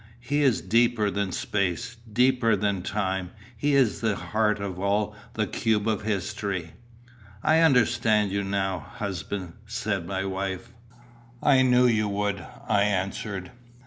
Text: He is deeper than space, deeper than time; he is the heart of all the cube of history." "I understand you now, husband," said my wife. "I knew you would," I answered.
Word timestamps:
He 0.19 0.41
is 0.41 0.61
deeper 0.61 1.11
than 1.11 1.31
space, 1.31 1.95
deeper 2.11 2.55
than 2.55 2.81
time; 2.81 3.29
he 3.55 3.75
is 3.75 4.01
the 4.01 4.15
heart 4.15 4.57
of 4.59 4.79
all 4.79 5.15
the 5.35 5.45
cube 5.45 5.87
of 5.87 6.01
history." 6.01 6.71
"I 7.43 7.59
understand 7.59 8.31
you 8.31 8.43
now, 8.43 8.79
husband," 8.79 9.53
said 9.67 10.07
my 10.07 10.25
wife. 10.25 10.73
"I 11.43 11.61
knew 11.61 11.85
you 11.85 12.07
would," 12.07 12.43
I 12.67 12.81
answered. 12.81 13.51